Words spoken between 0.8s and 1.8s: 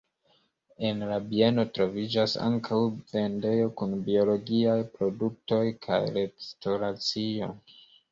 En la bieno